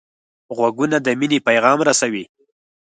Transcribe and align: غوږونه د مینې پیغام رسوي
غوږونه 0.57 0.97
د 1.01 1.07
مینې 1.19 1.39
پیغام 1.47 1.79
رسوي 1.87 2.23